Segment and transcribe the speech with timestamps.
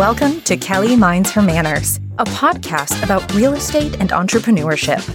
[0.00, 5.06] Welcome to Kelly Minds Her Manners, a podcast about real estate and entrepreneurship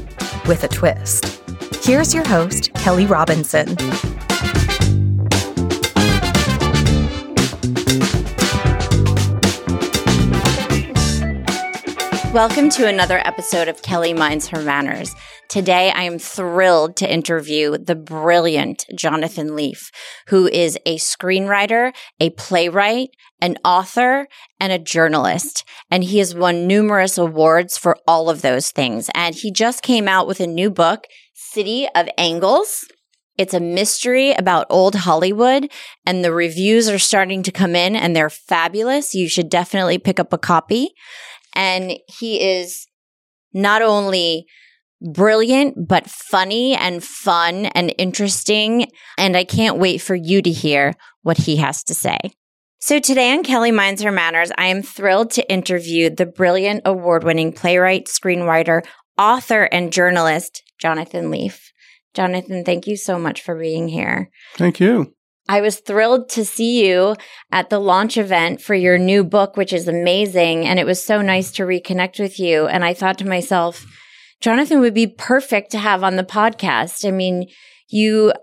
[0.48, 1.42] with a twist.
[1.84, 3.76] Here's your host, Kelly Robinson.
[12.32, 15.16] Welcome to another episode of Kelly Minds Her Manners.
[15.56, 19.90] Today, I am thrilled to interview the brilliant Jonathan Leaf,
[20.28, 24.28] who is a screenwriter, a playwright, an author,
[24.60, 25.64] and a journalist.
[25.90, 29.10] And he has won numerous awards for all of those things.
[29.16, 32.84] And he just came out with a new book, City of Angles.
[33.38, 35.72] It's a mystery about old Hollywood
[36.06, 39.16] and the reviews are starting to come in and they're fabulous.
[39.16, 40.90] You should definitely pick up a copy.
[41.54, 42.88] And he is
[43.54, 44.48] not only
[45.02, 48.92] brilliant, but funny and fun and interesting.
[49.18, 52.18] And I can't wait for you to hear what he has to say.
[52.80, 57.24] So today on Kelly Minds Her Manners, I am thrilled to interview the brilliant award
[57.24, 58.86] winning playwright, screenwriter,
[59.18, 61.72] author, and journalist, Jonathan Leaf.
[62.14, 64.30] Jonathan, thank you so much for being here.
[64.56, 65.14] Thank you.
[65.48, 67.16] I was thrilled to see you
[67.52, 70.66] at the launch event for your new book, which is amazing.
[70.66, 72.68] And it was so nice to reconnect with you.
[72.68, 73.86] And I thought to myself,
[74.42, 77.08] Jonathan would be perfect to have on the podcast.
[77.08, 77.48] I mean,
[77.90, 78.34] you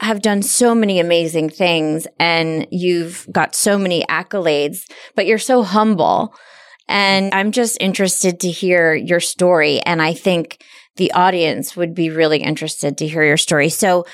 [0.00, 4.80] have done so many amazing things and you've got so many accolades,
[5.14, 6.34] but you're so humble.
[6.88, 9.80] And I'm just interested to hear your story.
[9.80, 10.62] And I think
[10.96, 13.68] the audience would be really interested to hear your story.
[13.68, 14.04] So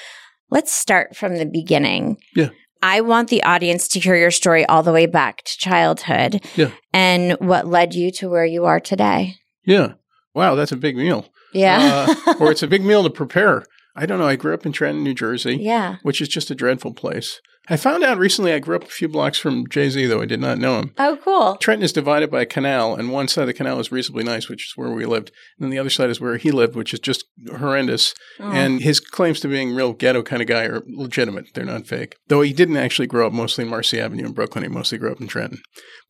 [0.51, 2.17] Let's start from the beginning.
[2.35, 2.49] Yeah.
[2.83, 6.71] I want the audience to hear your story all the way back to childhood Yeah.
[6.93, 9.35] and what led you to where you are today.
[9.65, 9.95] Yeah.
[10.35, 11.27] Wow, that's a big meal.
[11.53, 12.15] Yeah.
[12.27, 13.65] Uh, or it's a big meal to prepare.
[13.97, 14.29] I don't know.
[14.29, 15.97] I grew up in Trenton, New Jersey, yeah.
[16.03, 17.41] which is just a dreadful place.
[17.71, 20.27] I found out recently I grew up a few blocks from Jay Z, though I
[20.27, 20.95] did not know him.
[20.97, 21.57] Oh, cool.
[21.57, 24.49] Trenton is divided by a canal, and one side of the canal is reasonably nice,
[24.49, 25.33] which is where we lived.
[25.59, 28.15] And then the other side is where he lived, which is just horrendous.
[28.41, 28.51] Oh.
[28.51, 31.53] And his claims to being real ghetto kind of guy are legitimate.
[31.53, 32.17] They're not fake.
[32.29, 34.65] Though he didn't actually grow up mostly in Marcy Avenue in Brooklyn.
[34.65, 35.61] He mostly grew up in Trenton.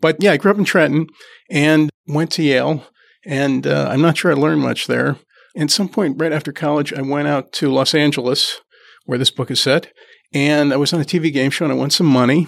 [0.01, 1.09] But yeah, I grew up in Trenton
[1.51, 2.87] and went to Yale.
[3.29, 5.17] And uh, I'm not sure I learned much there.
[5.55, 8.61] At some point right after college, I went out to Los Angeles,
[9.05, 9.93] where this book is set.
[10.33, 12.47] And I was on a TV game show and I won some money.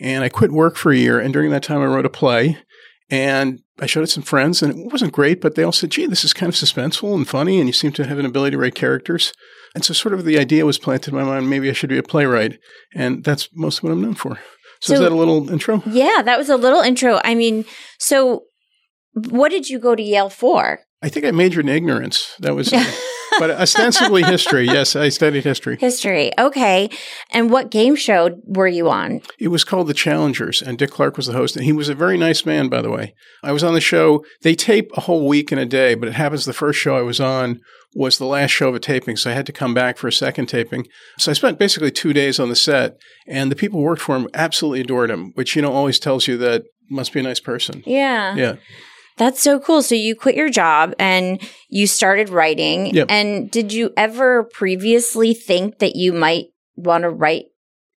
[0.00, 1.20] And I quit work for a year.
[1.20, 2.58] And during that time, I wrote a play.
[3.08, 5.90] And I showed it to some friends, and it wasn't great, but they all said,
[5.90, 8.52] gee, this is kind of suspenseful and funny, and you seem to have an ability
[8.52, 9.32] to write characters.
[9.76, 11.98] And so, sort of, the idea was planted in my mind maybe I should be
[11.98, 12.58] a playwright.
[12.94, 14.36] And that's most of what I'm known for.
[14.80, 15.82] So, So- is that a little intro?
[15.86, 17.20] Yeah, that was a little intro.
[17.22, 17.64] I mean,
[17.98, 18.44] so
[19.16, 20.80] what did you go to Yale for?
[21.02, 22.34] I think I majored in ignorance.
[22.40, 22.70] That was,
[23.38, 24.66] but ostensibly history.
[24.66, 25.76] Yes, I studied history.
[25.78, 26.32] History.
[26.38, 26.90] Okay.
[27.30, 29.20] And what game show were you on?
[29.38, 31.56] It was called The Challengers, and Dick Clark was the host.
[31.56, 33.14] And he was a very nice man, by the way.
[33.42, 34.24] I was on the show.
[34.42, 37.02] They tape a whole week in a day, but it happens the first show I
[37.02, 37.60] was on
[37.94, 39.16] was the last show of a taping.
[39.16, 40.86] So I had to come back for a second taping.
[41.18, 44.16] So I spent basically two days on the set, and the people who worked for
[44.16, 47.40] him absolutely adored him, which, you know, always tells you that must be a nice
[47.40, 47.82] person.
[47.86, 48.34] Yeah.
[48.34, 48.56] Yeah.
[49.16, 49.82] That's so cool.
[49.82, 52.94] So you quit your job and you started writing.
[52.94, 53.06] Yep.
[53.08, 56.46] And did you ever previously think that you might
[56.76, 57.46] want to write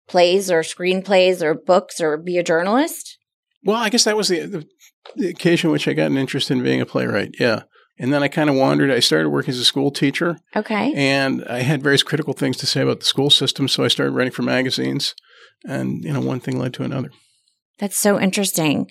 [0.08, 3.18] plays or screenplays or books or be a journalist?
[3.63, 4.68] Well, I guess that was the, the,
[5.16, 7.35] the occasion which I got an interest in being a playwright.
[7.40, 7.63] Yeah.
[8.02, 8.90] And then I kind of wandered.
[8.90, 10.38] I started working as a school teacher.
[10.56, 10.94] Okay.
[10.96, 14.13] And I had various critical things to say about the school system, so I started
[14.13, 15.13] writing for magazines.
[15.66, 17.12] And, you know, one thing led to another.
[17.78, 18.90] That's so interesting.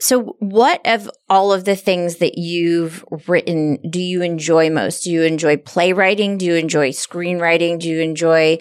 [0.00, 5.04] So, what of all of the things that you've written do you enjoy most?
[5.04, 6.36] Do you enjoy playwriting?
[6.38, 7.78] Do you enjoy screenwriting?
[7.78, 8.58] Do you enjoy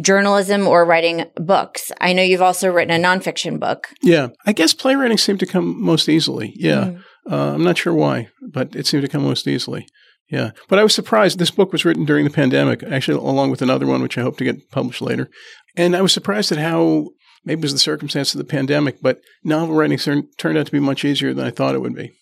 [0.00, 1.90] journalism or writing books?
[2.00, 3.90] I know you've also written a nonfiction book.
[4.02, 4.28] Yeah.
[4.46, 6.52] I guess playwriting seemed to come most easily.
[6.56, 6.84] Yeah.
[6.84, 7.04] Mm.
[7.30, 9.86] Uh, I'm not sure why, but it seemed to come most easily.
[10.30, 10.52] Yeah.
[10.68, 11.38] But I was surprised.
[11.38, 14.38] This book was written during the pandemic, actually, along with another one, which I hope
[14.38, 15.28] to get published later.
[15.76, 17.08] And I was surprised at how
[17.44, 20.72] maybe it was the circumstance of the pandemic, but novel writing turn, turned out to
[20.72, 22.12] be much easier than I thought it would be.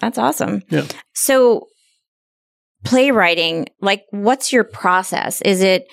[0.00, 0.62] That's awesome.
[0.70, 0.86] Yeah.
[1.12, 1.68] So,
[2.84, 5.40] playwriting, like, what's your process?
[5.42, 5.86] Is it,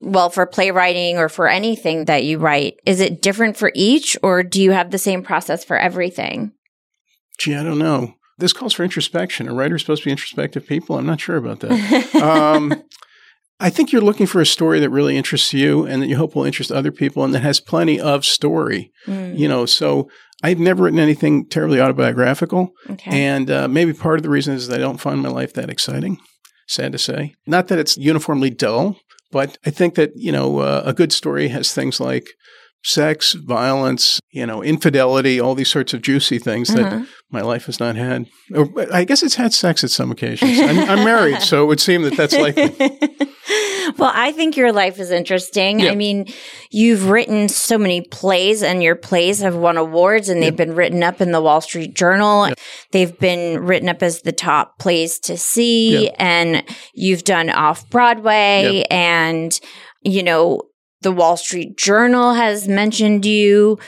[0.00, 4.42] well, for playwriting or for anything that you write, is it different for each, or
[4.42, 6.52] do you have the same process for everything?
[7.38, 8.14] Gee, I don't know.
[8.38, 9.48] This calls for introspection.
[9.48, 10.98] Are writers supposed to be introspective people?
[10.98, 12.14] I'm not sure about that.
[12.22, 12.82] um,
[13.58, 16.34] I think you're looking for a story that really interests you and that you hope
[16.34, 18.92] will interest other people and that has plenty of story.
[19.06, 20.10] Mm, You know, so
[20.42, 22.72] I've never written anything terribly autobiographical.
[22.90, 23.26] okay.
[23.26, 25.70] And uh, maybe part of the reason is that I don't find my life that
[25.70, 26.18] exciting,
[26.68, 27.34] sad to say.
[27.46, 28.98] Not that it's uniformly dull,
[29.32, 32.26] but I think that, you know, uh, a good story has things like
[32.86, 36.88] sex, violence, you know, infidelity, all these sorts of juicy things Uh-huh.
[36.88, 38.26] that my life has not had.
[38.54, 40.58] Or I guess it's had sex at some occasions.
[40.60, 42.70] I'm, I'm married, so it would seem that that's likely.
[43.98, 45.80] well, I think your life is interesting.
[45.80, 45.90] Yeah.
[45.90, 46.26] I mean,
[46.70, 51.02] you've written so many plays, and your plays have won awards, and they've been written
[51.02, 52.48] up in the Wall Street Journal.
[52.92, 56.10] They've been written up as the top plays to see, Yeah.
[56.18, 56.62] and
[56.94, 58.96] you've done off Broadway, Yeah.
[58.96, 59.58] and
[60.02, 60.62] you know,
[61.06, 63.78] the Wall Street Journal has mentioned you.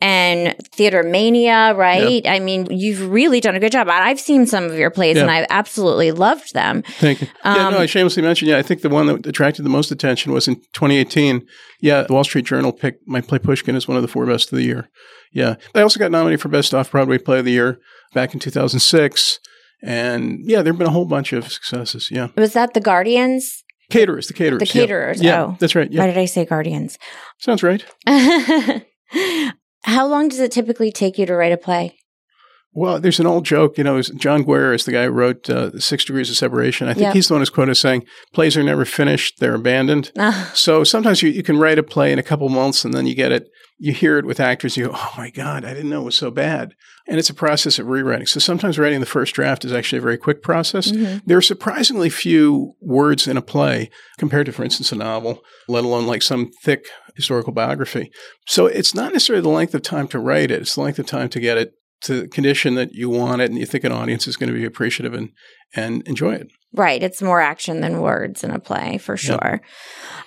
[0.00, 2.24] And Theater Mania, right?
[2.24, 3.88] I mean, you've really done a good job.
[3.90, 6.82] I've seen some of your plays and I've absolutely loved them.
[7.00, 7.26] Thank you.
[7.44, 9.90] yeah, Um, no, I shamelessly mentioned, yeah, I think the one that attracted the most
[9.90, 11.44] attention was in 2018.
[11.80, 14.52] Yeah, the Wall Street Journal picked my play Pushkin as one of the four best
[14.52, 14.88] of the year.
[15.32, 15.56] Yeah.
[15.74, 17.80] I also got nominated for Best Off Broadway Play of the Year
[18.14, 19.40] back in 2006.
[19.82, 22.08] And yeah, there have been a whole bunch of successes.
[22.12, 22.28] Yeah.
[22.36, 23.64] Was that The Guardians?
[23.90, 24.58] Caterers, the caterers.
[24.60, 25.56] The caterers, Yeah, oh.
[25.58, 25.90] that's right.
[25.90, 26.00] Yeah.
[26.02, 26.98] Why did I say Guardians?
[27.38, 27.84] Sounds right.
[29.84, 31.96] How long does it typically take you to write a play?
[32.74, 35.78] Well, there's an old joke, you know, John Guare is the guy who wrote uh,
[35.80, 36.86] Six Degrees of Separation.
[36.86, 37.12] I think Yeah.
[37.14, 38.04] he's the one who's quoted as saying,
[38.34, 40.12] plays are never finished, they're abandoned.
[40.54, 43.14] So sometimes you, you can write a play in a couple months and then you
[43.14, 43.48] get it,
[43.78, 46.16] you hear it with actors, you go, oh my God, I didn't know it was
[46.16, 46.74] so bad.
[47.06, 48.26] And it's a process of rewriting.
[48.26, 50.90] So sometimes writing the first draft is actually a very quick process.
[50.90, 51.22] mhm.
[51.24, 55.84] There are surprisingly few words in a play compared to, for instance, a novel, let
[55.84, 58.10] alone like some thick historical biography.
[58.46, 61.06] So it's not necessarily the length of time to write it, it's the length of
[61.06, 61.72] time to get it
[62.02, 64.58] to the condition that you want it and you think an audience is going to
[64.58, 65.30] be appreciative and,
[65.74, 66.48] and enjoy it.
[66.74, 67.02] Right.
[67.02, 69.62] It's more action than words in a play, for sure.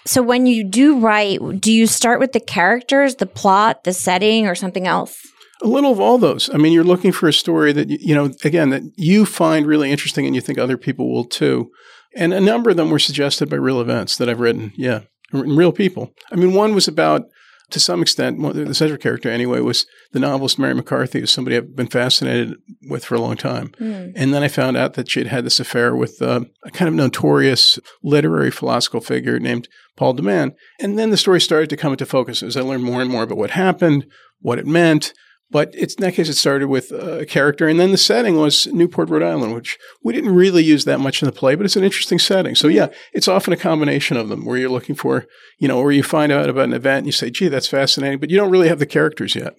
[0.06, 4.48] So when you do write, do you start with the characters, the plot, the setting,
[4.48, 5.20] or something else?
[5.62, 6.50] A little of all those.
[6.52, 9.68] I mean, you're looking for a story that, you you know, again, that you find
[9.68, 11.70] really interesting and you think other people will too.
[12.16, 14.74] And a number of them were suggested by real events that I've written.
[14.76, 15.02] Yeah.
[15.32, 16.12] Real people.
[16.32, 17.26] I mean, one was about,
[17.72, 21.76] to some extent, the central character anyway, was the novelist Mary McCarthy, who's somebody I've
[21.76, 22.56] been fascinated
[22.90, 23.74] with for a long time.
[23.78, 24.10] Hmm.
[24.16, 26.96] And then I found out that she'd had this affair with uh, a kind of
[26.96, 30.54] notorious literary philosophical figure named Paul de Man.
[30.80, 33.24] And then the story started to come into focus as I learned more and more
[33.24, 34.06] about what happened,
[34.40, 35.14] what it meant.
[35.52, 37.68] But it's, in that case, it started with uh, a character.
[37.68, 41.22] And then the setting was Newport, Rhode Island, which we didn't really use that much
[41.22, 42.56] in the play, but it's an interesting setting.
[42.56, 45.28] So, yeah, it's often a combination of them where you're looking for,
[45.60, 48.20] you know, where you find out about an event and you say, gee, that's fascinating,
[48.20, 49.54] but you don't really have the characters yet.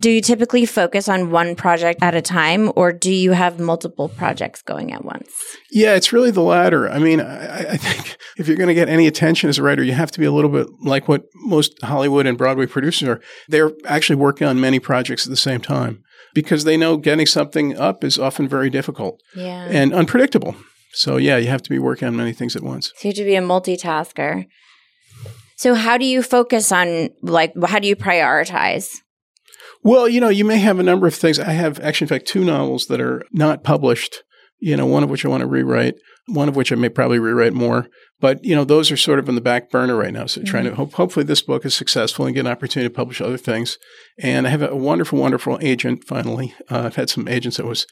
[0.00, 4.08] Do you typically focus on one project at a time, or do you have multiple
[4.08, 5.30] projects going at once?
[5.70, 6.90] Yeah, it's really the latter.
[6.90, 9.82] I mean, I, I think if you're going to get any attention as a writer,
[9.84, 13.20] you have to be a little bit like what most Hollywood and Broadway producers are.
[13.48, 16.02] They're actually working on many projects at the same time
[16.34, 19.66] because they know getting something up is often very difficult Yeah.
[19.70, 20.56] and unpredictable.
[20.92, 22.92] So, yeah, you have to be working on many things at once.
[22.96, 24.46] So you have to be a multitasker.
[25.56, 28.90] So how do you focus on like how do you prioritize?
[29.84, 31.38] Well, you know, you may have a number of things.
[31.38, 34.22] I have actually, in fact, two novels that are not published,
[34.58, 35.96] you know, one of which I want to rewrite,
[36.26, 37.88] one of which I may probably rewrite more.
[38.18, 40.24] But, you know, those are sort of on the back burner right now.
[40.24, 43.20] So trying to hope, hopefully this book is successful and get an opportunity to publish
[43.20, 43.76] other things.
[44.18, 46.54] And I have a wonderful, wonderful agent finally.
[46.70, 47.86] Uh, I've had some agents that was,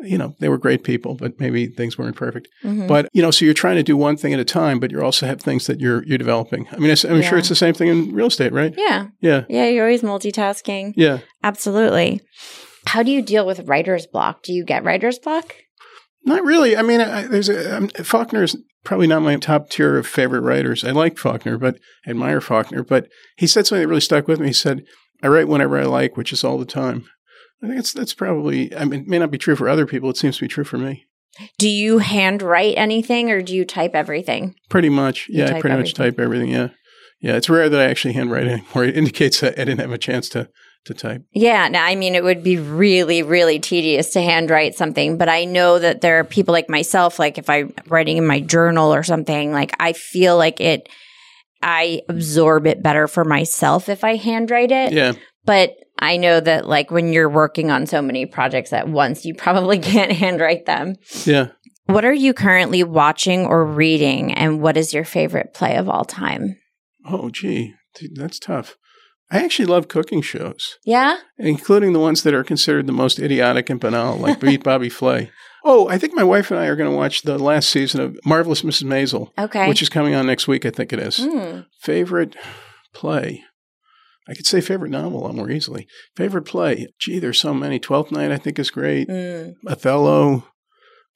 [0.00, 2.48] you know, they were great people, but maybe things weren't perfect.
[2.64, 2.88] Mhm.
[2.88, 5.00] But, you know, so you're trying to do one thing at a time, but you
[5.02, 6.66] also have things that you're, you're developing.
[6.72, 7.28] I mean, I'm Yeah.
[7.28, 8.74] sure it's the same thing in real estate, right?
[8.76, 9.06] Yeah.
[9.20, 9.44] Yeah.
[9.48, 10.94] Yeah, you're always multitasking.
[10.96, 11.18] Yeah.
[11.42, 12.20] Absolutely.
[12.86, 14.42] How do you deal with writer's block?
[14.42, 15.54] Do you get writer's block?
[16.24, 16.76] Not really.
[16.76, 20.40] I mean, I, there's a, um, Faulkner is probably not my top tier of favorite
[20.40, 20.84] writers.
[20.84, 22.82] I like Faulkner, but I admire Faulkner.
[22.82, 24.48] But he said something that really stuck with me.
[24.48, 24.84] He said,
[25.22, 27.04] "I write whenever I like, which is all the time."
[27.62, 28.74] I think that's that's probably.
[28.76, 30.10] I mean, it may not be true for other people.
[30.10, 31.06] It seems to be true for me.
[31.58, 34.54] Do you handwrite anything or do you type everything?
[34.68, 35.26] Pretty much.
[35.28, 36.50] Yeah, I pretty much type everything.
[36.50, 36.68] Yeah,
[37.20, 37.36] yeah.
[37.36, 38.84] It's rare that I actually handwrite anymore.
[38.84, 40.48] It indicates that I didn't have a chance to
[40.84, 41.22] to type.
[41.32, 45.44] Yeah, now I mean it would be really, really tedious to handwrite something, but I
[45.44, 49.02] know that there are people like myself, like if I'm writing in my journal or
[49.02, 50.88] something, like I feel like it
[51.62, 54.92] I absorb it better for myself if I handwrite it.
[54.92, 55.14] Yeah.
[55.46, 55.70] But
[56.04, 59.78] I know that like when you're working on so many projects at once, you probably
[59.92, 60.96] can't handwrite them.
[61.24, 61.48] Yeah.
[61.86, 66.04] What are you currently watching or reading and what is your favorite play of all
[66.04, 66.56] time?
[67.06, 68.76] Oh, gee, Dude, that's tough.
[69.30, 70.76] I actually love cooking shows.
[70.84, 71.16] Yeah?
[71.38, 75.30] including the ones that are considered the most idiotic and banal, like Beat Bobby Flay.
[75.64, 78.18] Oh, I think my wife and I are going to watch the last season of
[78.24, 78.84] Marvelous Mrs.
[78.84, 79.66] Maisel, Okay.
[79.68, 80.66] which is coming on next week.
[80.66, 81.18] I think it is.
[81.18, 81.60] Hmm.
[81.80, 82.36] Favorite
[82.92, 83.42] play?
[84.28, 85.86] I could say favorite novel a lot more easily.
[86.16, 86.88] Favorite play?
[86.98, 87.78] Gee, there's so many.
[87.78, 89.08] Twelfth Night, I think, is great.
[89.08, 89.54] Mm.
[89.66, 90.44] Othello.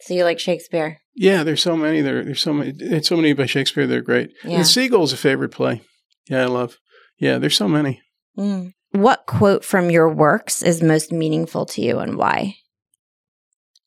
[0.03, 0.99] So you like Shakespeare?
[1.15, 2.01] Yeah, there's so many.
[2.01, 2.73] There, there's so many.
[2.73, 3.87] There's so many by Shakespeare.
[3.87, 4.31] They're great.
[4.45, 4.59] Yeah.
[4.59, 5.83] And Seagull's a favorite play.
[6.29, 6.77] Yeah, I love.
[7.19, 8.01] Yeah, there's so many.
[8.39, 8.73] Mm.
[8.93, 12.57] What quote from your works is most meaningful to you and why?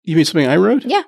[0.03, 0.83] You mean something I wrote?
[0.83, 1.03] Yeah.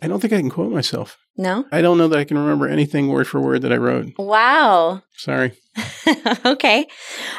[0.00, 1.16] I don't think I can quote myself.
[1.36, 1.64] No?
[1.72, 4.12] I don't know that I can remember anything word for word that I wrote.
[4.18, 5.02] Wow.
[5.16, 5.52] Sorry.
[6.46, 6.86] okay.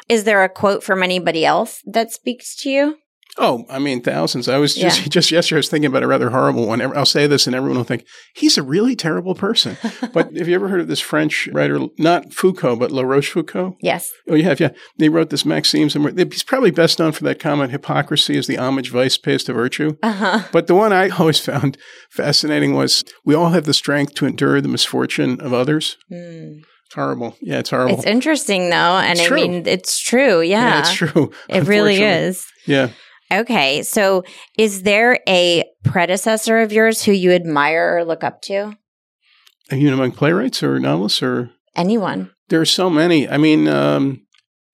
[0.10, 2.98] Is there a quote from anybody else that speaks to you?
[3.38, 4.48] Oh, I mean, thousands.
[4.48, 5.08] I was just Yeah.
[5.10, 5.58] just yesterday.
[5.58, 6.82] I was thinking about a rather horrible one.
[6.82, 9.77] I'll say this, and everyone will think he's a really terrible person.
[10.13, 13.75] but have you ever heard of this French writer, not Foucault, but La Rochefoucauld?
[13.82, 14.10] Yes.
[14.30, 14.70] Oh, you have, yeah.
[14.98, 18.58] They wrote this Maximes, and he's probably best known for that comment: "Hypocrisy is the
[18.58, 20.39] homage vice pays to virtue." Uh huh.
[20.51, 21.77] But the one I always found
[22.10, 26.62] fascinating was, "We all have the strength to endure the misfortune of others." Mm.
[26.86, 27.36] It's horrible.
[27.42, 27.96] Yeah, it's horrible.
[27.98, 29.36] It's interesting though, and It's I true.
[29.38, 30.42] mean, it's true.
[30.42, 31.32] Yeah, yeah, it's true.
[31.50, 32.46] It really is.
[32.65, 32.89] Yeah.
[33.32, 34.24] Okay, so
[34.58, 38.77] is there a predecessor of yours who you admire or look up to?
[39.72, 41.50] You among playwrights or novelists or?
[41.75, 42.32] Anyone?
[42.50, 43.27] There are so many.
[43.27, 44.22] I mean, um,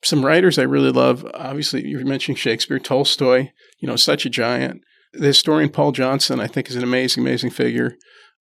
[0.03, 1.25] some writers I really love.
[1.33, 3.49] Obviously, you're mentioning Shakespeare, Tolstoy.
[3.79, 4.81] You know, such a giant.
[5.13, 7.95] The historian Paul Johnson, I think, is an amazing, amazing figure.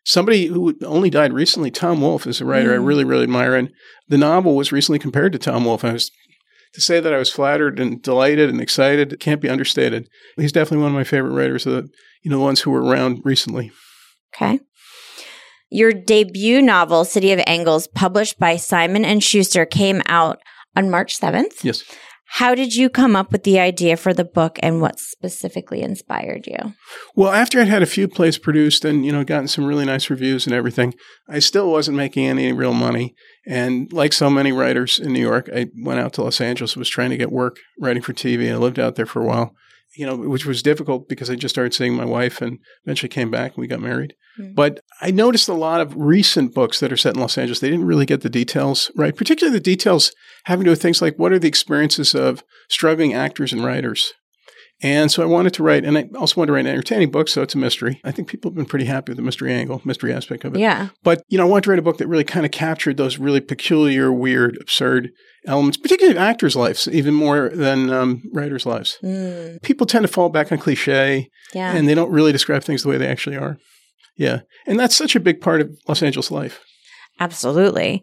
[0.05, 2.87] Somebody who only died recently, Tom Wolfe, is a writer I Mm.
[2.87, 3.55] really, really admire.
[3.55, 3.71] And
[4.09, 5.85] the novel was recently compared to Tom Wolfe.
[5.85, 6.11] I was
[6.75, 10.09] to say that I was flattered and delighted and excited can't be understated.
[10.37, 11.67] He's definitely one of my favorite writers.
[11.67, 11.89] Of the
[12.23, 13.73] you know the ones who were around recently.
[14.35, 14.61] Okay.
[15.71, 20.41] Your debut novel, City of Angles, published by Simon and Schuster, came out
[20.75, 21.63] on March 7th.
[21.63, 21.85] Yes.
[22.35, 26.47] How did you come up with the idea for the book and what specifically inspired
[26.47, 26.75] you?
[27.17, 30.09] Well, after I'd had a few plays produced and, you know, gotten some really nice
[30.09, 30.95] reviews and everything,
[31.29, 33.17] I still wasn't making any real money.
[33.47, 36.89] And like so many writers in New York, I went out to Los Angeles, was
[36.89, 38.49] trying to get work writing for TV.
[38.53, 39.57] I lived out there for a while,
[39.97, 43.31] you know, which was difficult because I just started seeing my wife and eventually came
[43.31, 44.15] back and we got married.
[44.37, 44.55] Hmm.
[44.55, 47.71] But I noticed a lot of recent books that are set in Los Angeles, they
[47.71, 50.13] didn't really get the details right, particularly the details
[50.45, 54.13] having to do with things like what are the experiences of struggling actors and writers.
[54.83, 57.29] And so I wanted to write, and I also wanted to write an entertaining book,
[57.29, 58.01] so it's a mystery.
[58.03, 60.61] I think people have been pretty happy with the mystery angle, mystery aspect of it.
[60.61, 60.89] Yeah.
[61.03, 63.19] But, you know, I wanted to write a book that really kind of captured those
[63.19, 65.11] really peculiar, weird, absurd
[65.47, 68.99] elements, particularly of actors' lives, even more than um, writers' lives.
[69.03, 71.73] Mm, People tend to fall back on cliche, yeah.
[71.73, 73.59] and they don't really describe things the way they actually are.
[74.17, 74.41] Yeah.
[74.67, 76.61] And that's such a big part of Los Angeles life.
[77.19, 78.03] Absolutely.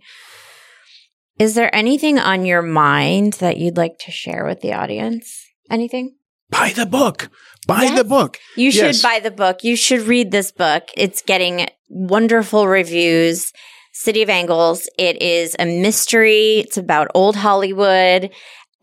[1.39, 5.43] Is there anything on your mind that you'd like to share with the audience?
[5.69, 6.16] Anything?
[6.49, 7.29] Buy the book.
[7.67, 7.97] Buy Yes.
[7.97, 8.37] the book.
[8.55, 9.63] You should buy the book.
[9.63, 10.83] You should read this book.
[10.95, 13.51] It's getting wonderful reviews.
[13.93, 14.87] City of Angles.
[14.97, 16.59] It is a mystery.
[16.59, 18.29] It's about old Hollywood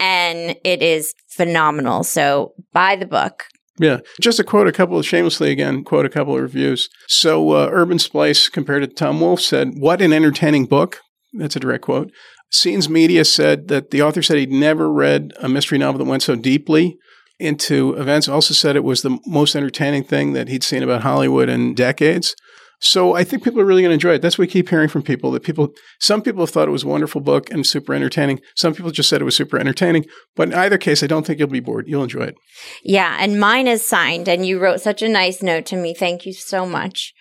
[0.00, 2.02] and it is phenomenal.
[2.04, 3.44] So buy the book.
[3.78, 3.98] Yeah.
[4.20, 6.88] Just to quote a couple of, shamelessly again, quote a couple of reviews.
[7.08, 11.00] So, uh, Urban Splice, compared to Tom Wolfe, said, What an entertaining book.
[11.32, 12.12] That's a direct quote.
[12.50, 16.22] Scenes Media said that the author said he'd never read a mystery novel that went
[16.22, 16.96] so deeply
[17.38, 18.28] into events.
[18.28, 22.34] Also said it was the most entertaining thing that he'd seen about Hollywood in decades.
[22.80, 24.22] So I think people are really going to enjoy it.
[24.22, 26.82] That's what we keep hearing from people that people, some people have thought it was
[26.82, 28.40] a wonderful book and super entertaining.
[28.56, 30.04] Some people just said it was super entertaining.
[30.36, 31.86] But in either case, I don't think you'll be bored.
[31.88, 32.34] You'll enjoy it.
[32.82, 33.16] Yeah.
[33.18, 35.94] And mine is signed and you wrote such a nice note to me.
[35.94, 37.14] Thank you so much.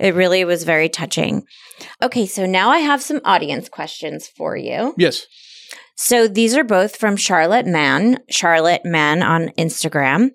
[0.00, 1.44] It really was very touching.
[2.02, 2.26] Okay.
[2.26, 4.94] So now I have some audience questions for you.
[4.98, 5.26] Yes.
[5.96, 10.30] So these are both from Charlotte Mann, Charlotte Mann on Instagram.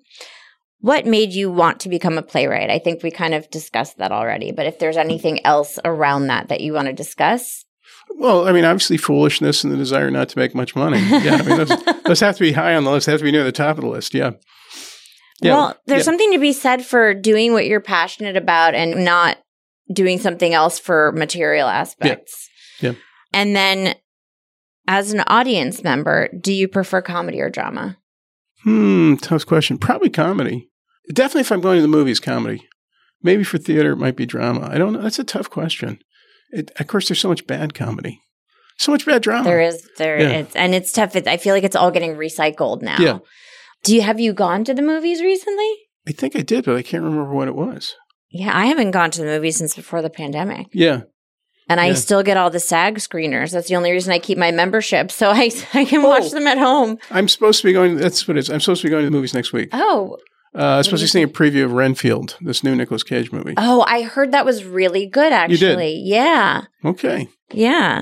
[0.82, 2.70] What made you want to become a playwright?
[2.70, 6.48] I think we kind of discussed that already, but if there's anything else around that
[6.48, 7.66] that you want to discuss.
[8.16, 11.00] Well, I mean, obviously, foolishness and the desire not to make much money.
[11.00, 13.06] Yeah, I mean, those, those have to be high on the list.
[13.06, 14.14] They have to be near the top of the list.
[14.14, 14.32] Yeah.
[15.42, 15.54] Yeah.
[15.54, 16.04] well, there's yeah.
[16.04, 19.38] something to be said for doing what you're passionate about and not
[19.92, 22.50] doing something else for material aspects.
[22.82, 22.94] Yeah.
[23.34, 23.96] And then
[24.90, 27.96] as an audience member, do you prefer comedy or drama?
[28.64, 29.78] Hmm, tough question.
[29.78, 30.68] Probably comedy.
[31.14, 32.68] Definitely, if I'm going to the movies, comedy.
[33.22, 34.68] Maybe for theater, it might be drama.
[34.70, 35.02] I don't know.
[35.02, 36.00] That's a tough question.
[36.50, 38.20] It, of course, there's so much bad comedy,
[38.78, 39.44] so much bad drama.
[39.44, 40.30] There is there Yeah.
[40.30, 41.16] it's and it's tough.
[41.16, 42.98] It, I feel like it's all getting recycled now.
[43.00, 43.20] Yeah.
[43.84, 45.70] Do you have you gone to the movies recently?
[46.08, 47.94] I think I did, but I can't remember what it was.
[48.32, 50.66] Yeah, I haven't gone to the movies since before the pandemic.
[50.74, 51.02] Yeah.
[51.70, 51.94] And I Yeah.
[51.94, 53.52] still get all the SAG screeners.
[53.52, 55.12] That's the only reason I keep my membership.
[55.12, 56.30] So I, I can watch Oh.
[56.30, 56.98] them at home.
[57.12, 57.96] I'm supposed to be going.
[57.98, 58.50] That's what it is.
[58.50, 59.70] I'm supposed to be going to the movies next week.
[59.72, 60.18] Oh,
[60.58, 63.54] Uh, I'm supposed to be seeing a preview of Renfield, this new Nicolas Cage movie.
[63.58, 65.70] oh, I heard that was really good You did?
[65.70, 66.02] actually.
[66.04, 66.64] Yeah.
[66.84, 67.28] Okay.
[67.54, 68.02] Yeah.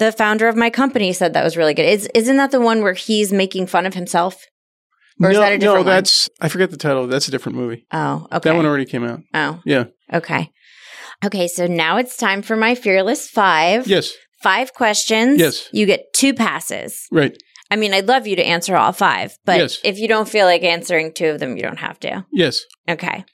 [0.00, 1.84] The founder of my company said that was really good.
[1.86, 4.46] Is isn't that the one where he's making fun of himself?
[5.22, 5.86] Or is no, that a different no, one?
[5.86, 7.06] that's I forget the title.
[7.06, 7.86] That's a different movie.
[7.92, 8.48] Oh, okay.
[8.50, 9.20] That one already came out.
[9.34, 9.84] Oh, Yeah.
[10.12, 10.50] okay.
[11.24, 13.86] Okay, so now it's time for my fearless five.
[13.86, 14.12] Yes.
[14.42, 15.38] Five questions.
[15.38, 15.68] Yes.
[15.72, 17.06] You get two passes.
[17.12, 17.36] Right.
[17.70, 19.78] I mean, I'd love you to answer all five, but Yes.
[19.84, 22.24] if you don't feel like answering two of them, you don't have to.
[22.32, 22.62] Yes.
[22.88, 23.24] Okay.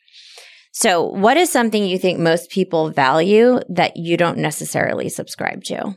[0.72, 5.94] So, what is something you think most people value that you don't necessarily subscribe to?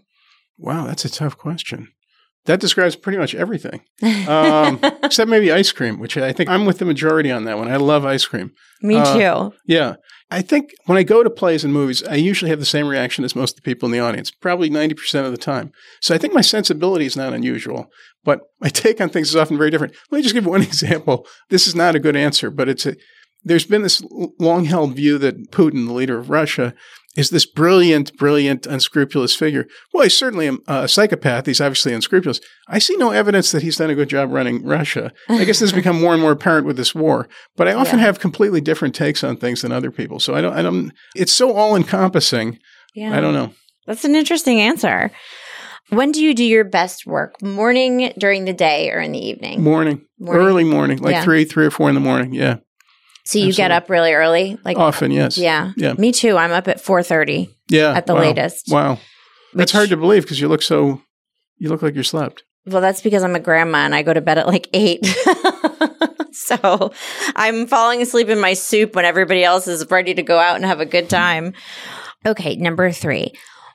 [0.58, 1.90] Wow, that's a tough question.
[2.46, 3.82] That describes pretty much everything,
[4.28, 7.68] um, except maybe ice cream, which I think I'm with the majority on that one.
[7.70, 8.54] I love ice cream.
[8.82, 9.14] Me uh,
[9.50, 9.56] too.
[9.66, 9.96] Yeah.
[10.32, 13.24] I think when I go to plays and movies, I usually have the same reaction
[13.24, 15.72] as most of the people in the audience, probably 90% of the time.
[16.02, 17.88] So I think my sensibility is not unusual,
[18.24, 19.96] but my take on things is often very different.
[20.12, 21.26] Let me just give one example.
[21.50, 22.96] This is not a good answer, but it's a,
[23.44, 24.04] there's been this
[24.40, 26.74] long held view that Putin, the leader of Russia,
[27.16, 29.66] is this brilliant, brilliant, unscrupulous figure.
[29.94, 31.48] Well, he's certainly a, a psychopath.
[31.48, 32.40] He's obviously unscrupulous.
[32.68, 35.12] I see no evidence that he's done a good job running Russia.
[35.28, 37.28] I guess this has become more and more apparent with this war.
[37.58, 38.06] But I often Yeah.
[38.06, 40.20] have completely different takes on things than other people.
[40.20, 42.60] So I don't, I don't, it's so all encompassing.
[42.94, 43.18] Yeah.
[43.18, 43.54] I don't know.
[43.88, 45.12] That's an interesting answer.
[45.90, 47.42] When do you do your best work?
[47.42, 49.64] Morning, during the day, or in the evening?
[49.64, 50.46] Morning, Morning.
[50.46, 51.24] early morning, like Yeah.
[51.24, 52.34] three, three or four in the morning.
[52.36, 52.58] Yeah.
[53.26, 54.58] So you get up really early?
[54.66, 55.38] Like Often, yes.
[55.38, 55.72] Yeah.
[55.78, 55.94] Yeah.
[55.94, 56.36] Me too.
[56.38, 57.94] I'm up at 4:30 Yeah.
[57.94, 58.22] at the Wow.
[58.22, 58.68] latest.
[58.70, 59.00] Wow.
[59.54, 61.02] That's which- hard to believe because you look so,
[61.58, 62.44] you look like you're slept.
[62.66, 65.06] Well, that's because I'm a grandma and I go to bed at like 8.
[66.32, 66.92] so,
[67.36, 70.66] I'm falling asleep in my soup when everybody else is ready to go out and
[70.66, 71.54] have a good time.
[72.26, 73.32] Okay, number 3.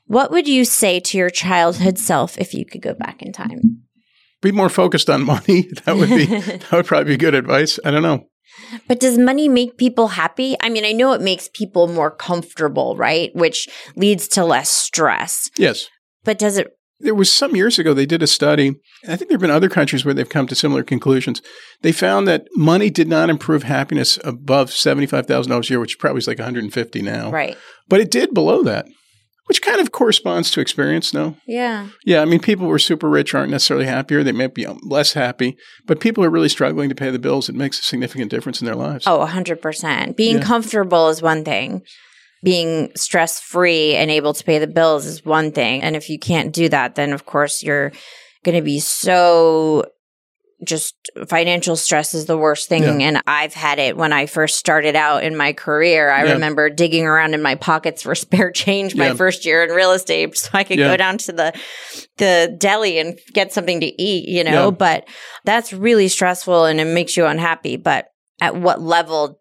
[0.06, 3.82] What would you say to your childhood self if you could go back in time?
[4.42, 5.68] Be more focused on money.
[5.86, 7.78] That would be, that would probably be good advice.
[7.84, 8.26] I don't know.
[8.88, 10.56] But does money make people happy?
[10.60, 13.34] I mean, I know it makes people more comfortable, right?
[13.34, 15.50] Which leads to less stress.
[15.58, 15.88] Yes.
[16.24, 16.68] But does it
[17.00, 18.76] There was some years ago, they did a study.
[19.06, 21.42] I think there have been other countries where they've come to similar conclusions.
[21.82, 26.26] They found that money did not improve happiness above $75,000 a year, which probably is
[26.28, 27.30] like 150 now.
[27.30, 27.58] right?
[27.88, 28.86] But it did below that,
[29.46, 31.36] which kind of corresponds to experience, no?
[31.46, 31.88] Yeah.
[32.04, 34.22] Yeah, I mean, people who are super rich aren't necessarily happier.
[34.22, 37.18] They might be um, less happy, but people who are really struggling to pay the
[37.18, 37.48] bills.
[37.48, 39.06] It makes a significant difference in their lives.
[39.06, 40.16] Oh, 100%.
[40.16, 40.42] Being Yeah.
[40.42, 41.82] comfortable is one thing.
[42.42, 45.82] Being stress free and able to pay the bills is one thing.
[45.82, 47.92] And if you can't do that, then of course you're
[48.44, 49.84] going to be so
[50.62, 50.94] just
[51.26, 52.82] financial stress is the worst thing.
[52.82, 53.06] Yeah.
[53.08, 56.10] And I've had it when I first started out in my career.
[56.10, 56.32] I Yeah.
[56.34, 59.14] remember digging around in my pockets for spare change my Yeah.
[59.14, 61.52] first year in real estate so I could go down to the
[62.18, 65.08] the deli and get something to eat, you know, but
[65.44, 67.76] that's really stressful and it makes you unhappy.
[67.76, 68.06] But
[68.40, 69.40] at what level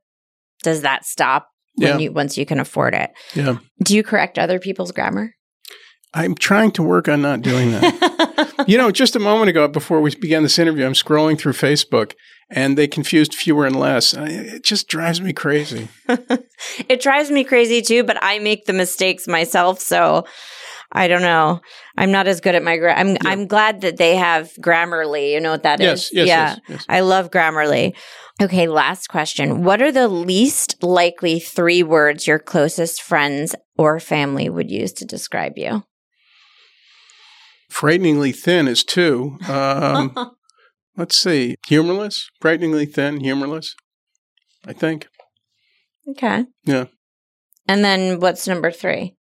[0.64, 1.98] does that stop when Yeah.
[2.00, 3.12] you once you can afford it?
[3.36, 3.58] Yeah.
[3.84, 5.34] Do you correct other people's grammar?
[6.16, 8.23] I'm trying to work on not doing that.
[8.68, 12.14] you know, just a moment ago, before we began this interview, I'm scrolling through Facebook
[12.50, 14.14] and they confused fewer and less.
[14.14, 15.88] It just drives me crazy.
[16.88, 20.26] it drives me crazy too, but I make the mistakes myself, so
[20.92, 21.62] I don't know.
[21.98, 25.32] I'm not as good at my gra- I'm I'm glad that they have Grammarly.
[25.32, 26.12] You know what that is?
[26.12, 26.50] Yes, yes, yeah.
[26.50, 26.86] yes, yes.
[26.88, 27.96] I love Grammarly.
[28.42, 29.64] Okay, last question.
[29.64, 35.06] What are the least likely three words your closest friends or family would use to
[35.06, 35.84] describe you?
[37.74, 39.40] Frighteningly thin is two.
[39.50, 40.14] Um,
[40.96, 41.56] let's see.
[41.66, 42.30] Humorless?
[42.40, 43.76] Frighteningly thin, humorless,
[44.64, 45.08] I think.
[46.08, 46.46] Okay.
[46.66, 46.86] Yeah.
[47.68, 49.16] And then what's number three?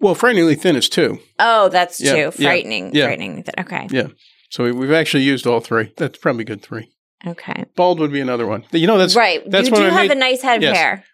[0.00, 1.20] Well, frighteningly thin is two.
[1.38, 2.30] Oh, that's Yeah, two.
[2.32, 2.92] Frightening.
[2.92, 3.04] yeah.
[3.06, 3.44] Frightening.
[3.56, 3.86] Okay.
[3.92, 4.08] Yeah.
[4.50, 5.92] So we've actually used all three.
[5.96, 6.90] That's probably good three.
[7.24, 7.64] Okay.
[7.76, 8.64] Bald would be another one.
[8.72, 9.42] You know, that's right.
[9.48, 10.76] That's you do have made- a nice head of Yes.
[10.76, 11.04] hair.